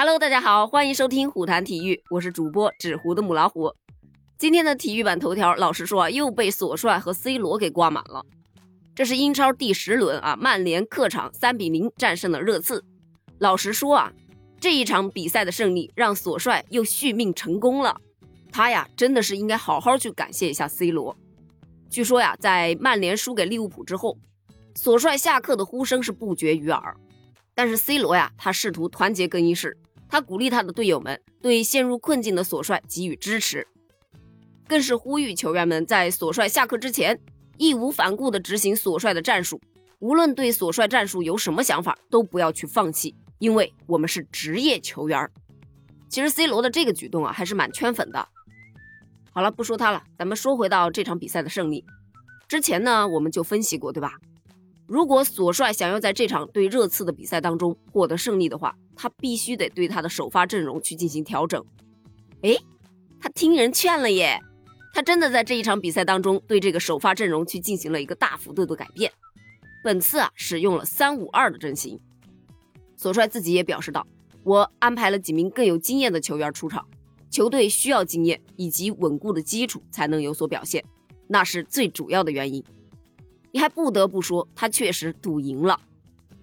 [0.00, 3.74] Hello，大家好，欢迎收听虎谈体育，我是主播纸糊的母老虎。
[4.38, 8.24] 今天的体育版头条，老实说啊，又被索帅和 C 罗给挂满了。
[8.94, 12.82] 这是英超第十轮啊，曼联客场三比零战胜了热刺。
[13.40, 14.10] 老实说啊，
[14.58, 18.00] 这一场比赛的胜利让索帅又续命成功了。
[18.50, 21.14] 他呀，真的是应该好好去感谢一下 C 罗。
[21.90, 24.16] 据说呀，在曼联输给利物浦之后，
[24.74, 26.96] 索帅下课的呼声是不绝于耳。
[27.54, 29.76] 但是 C 罗呀，他试图团结更衣室，
[30.10, 33.66] 他鼓励他的队友们对陷入困境的索帅给予支持。
[34.66, 37.18] 更是呼吁球员们在索帅下课之前，
[37.56, 39.60] 义无反顾地执行索帅的战术。
[40.00, 45.30] 无论对索帅战术有什么想法，都不要去放弃，因为我们是职业球员。
[46.08, 48.26] 其实 C 罗的这个举动啊，还是蛮圈粉的。
[49.32, 51.84] 好了，不说他了，咱们说回到这场比赛的胜利。
[52.48, 54.14] 之前呢，我们就分析过，对吧？
[54.88, 61.64] 如果索帅想要在这场对热刺的比赛当中获得胜利的话，他必须得对他的首发阵容去进行调整。
[62.42, 62.58] 诶，
[63.18, 64.38] 他听人劝了耶。
[64.92, 69.10] 他真的在这一场比赛当中对这个首发阵容去进行了一个大幅度的改变，
[69.82, 71.98] 本次啊使用了三五二的阵型。
[72.94, 74.06] 索帅自己也表示道
[74.44, 76.86] ：“我安排了几名更有经验的球员出场，
[77.30, 80.84] 球队需要经验以及稳固的基础才能有所表现，
[81.26, 82.62] 那是最主要的原因。”
[83.50, 85.80] 你还不得不说，他确实赌赢了。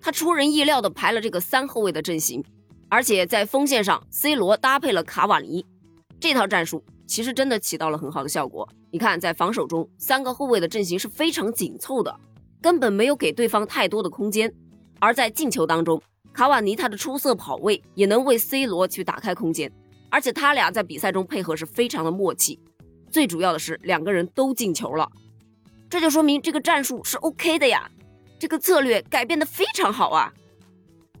[0.00, 2.44] 他出人意料的排了这个三后卫的阵型，
[2.92, 5.64] 而且在锋线上，C 罗搭配了卡瓦尼，
[6.20, 6.84] 这套战术。
[7.06, 8.68] 其实真的起到了很好的效果。
[8.90, 12.14] 你看，在防守中，三个后卫的阵型是非常紧凑的，
[12.60, 14.52] 根本没有给对方太多的空间。
[15.00, 16.02] 而在进球当中，
[16.34, 19.72] 卡瓦尼他的出色跑位也能为 C 罗去打开空间，
[20.10, 22.60] 而且他俩在比赛中配合是非常的默契。
[23.10, 25.10] 最主要的是，两个人都进球了，
[25.88, 27.90] 这就说明这个战术是 OK 的呀，
[28.38, 30.30] 这个策略改变的非常好啊。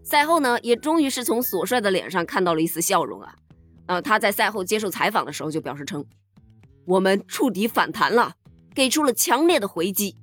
[0.02, 3.34] 赛后呢，也终于是从索帅的脸上看到了一丝笑容啊。
[3.86, 6.04] 呃，他在赛后接受采访的时候就表示称
[6.86, 8.34] ：“我们触底反弹了，
[8.74, 10.16] 给出了强烈的回击。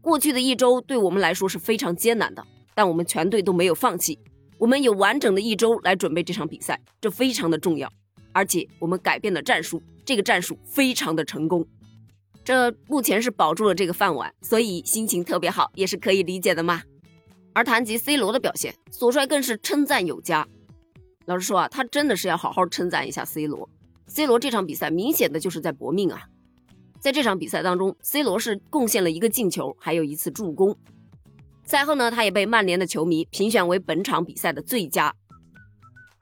[0.00, 2.44] 过去的一周对我们来说是非常艰难的，
[2.74, 4.18] 但我们全队都没有放弃。
[4.58, 7.90] 我们有完整的一周来准备这场比赛，这非常的重要。
[8.32, 11.66] 而且我们改变了战术，这个战术非常的成功。
[12.44, 16.82] 这目前是保住了这个饭碗，所以心情特别好，也是可以理解的嘛。
[17.52, 20.46] 而谈及 C 罗的表现，索帅更是称赞有加。”
[21.26, 23.68] 老实说啊，他真的是要好好称赞一下 C 罗。
[24.06, 26.22] C 罗这场比赛明显的就是在搏命啊！
[26.98, 30.76] 在这场比赛当中，C 罗是贡献了一个进球，还有一次助攻。
[31.64, 35.14] 赛后呢，他也被曼联的球迷评选为本场比赛的最佳。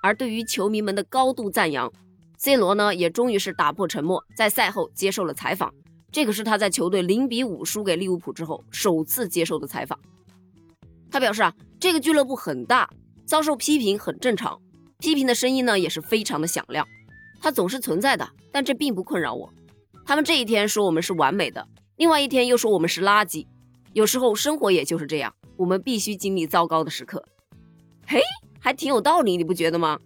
[0.02, 1.90] 而对于球迷们的高度赞扬
[2.36, 5.72] ，C 罗呢也终于是打破沉默，在赛后接受了采访。
[6.12, 9.98] 这个是他在球队零比五输给利物浦之后首次接受的采访。
[11.10, 12.88] 他表示啊，这个俱乐部很大，
[13.24, 14.60] 遭受批评很正常。
[14.98, 16.86] 批评的声音呢也是非常的响亮，
[17.40, 19.52] 它总是存在的，但这并不困扰我。
[20.04, 23.46] 他们这一天说我们是完美的，另外一天又说我们是垃圾。
[23.92, 27.24] 有时候生活也就是这样，我们必须经历糟糕的时刻。
[28.06, 28.20] 嘿，
[28.58, 29.98] 还挺有道理，你不觉得吗？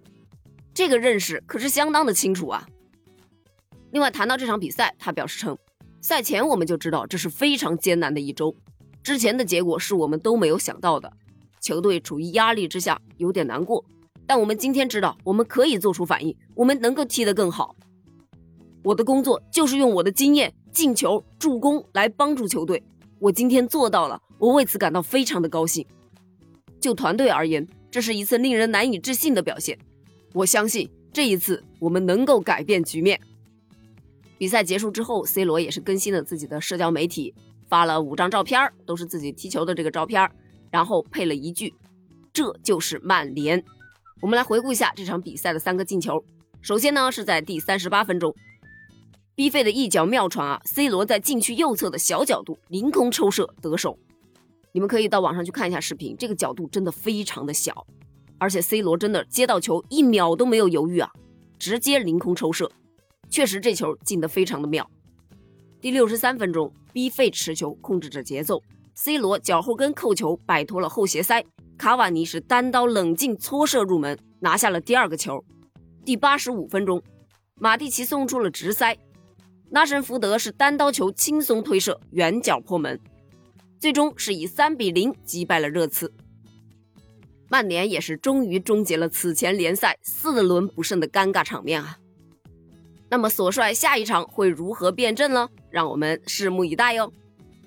[0.75, 2.67] 这个认识可是相当的清楚啊。
[3.93, 5.57] 另外谈到这场比赛，他表示称，
[6.01, 8.55] 赛前我们就知道这是非常艰难的一周，
[9.03, 11.13] 之前的结果是我们都没有想到的，
[11.61, 13.85] 球队处于压力之下，有点难过。
[14.27, 17.75] 但我们今天知道，我们可以做出反应，我们能够踢得更好。
[18.85, 22.83] 我的工作就是用我的经验、进球、助攻来帮助球队。
[23.19, 25.85] 我今天做到了，我为此感到非常的高兴。
[26.81, 29.79] 就团队而言，这是一次令人难以置信的表现。
[30.33, 33.21] 我相信这一次我们能够改变局面。
[34.39, 37.33] 比赛结束之后，C 罗也是更新了自己的社交媒体，
[37.73, 40.31] 发了五张照片，都是自己踢球的这个照片，
[40.71, 41.73] 然后配了一句
[42.31, 43.65] ：“这就是曼联。”
[44.21, 46.23] 我们来回顾一下这场比赛的三个进球。
[46.61, 48.35] 首先呢，是在第三十八分钟
[49.35, 53.99] ，B 费的一脚妙传啊，C 罗在禁区右侧的小角度凌空抽射得手。
[54.73, 57.87] 你们可以到网上去看一下视频，这个角度真的非常的小，
[58.37, 61.11] 而且 C 罗真的接到球一秒都没有犹豫啊，
[61.59, 62.71] 直接凌空抽射，
[63.31, 64.91] 确实这球进得非常的妙。
[65.81, 68.63] 第六十三分钟逼费持球控制着节奏
[68.95, 71.45] ，C 罗脚后跟扣球摆脱了后斜塞。
[71.79, 75.43] 卡瓦尼是单刀冷静搓射入门，拿下了第二个球。
[76.05, 77.03] 第八十五分钟，
[77.57, 78.97] 马蒂奇送出了直塞，
[79.71, 83.01] 拉什福德是单刀球轻松推射远角破门，
[83.81, 86.13] 最终是以三比零击败了热刺。
[87.49, 91.99] 曼联也是终于终结了此前联赛四轮不胜的尴尬场面啊！
[93.11, 95.51] 那么索帅下一场会如何变阵呢？
[95.73, 97.13] 让我们拭目以待哟。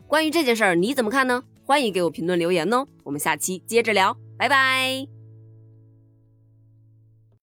[0.08, 1.44] 关于这件事儿，你怎么看呢？
[1.66, 5.15] 欢迎给我评论留言哦，我们下期接着聊，拜拜。